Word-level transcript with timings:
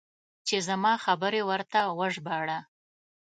چې 0.47 0.55
زما 0.67 0.93
خبرې 1.05 1.41
ورته 1.49 1.79
وژباړه. 1.99 2.59